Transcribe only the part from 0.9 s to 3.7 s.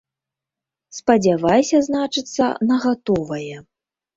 Спадзявайся, значыцца, на гатовае.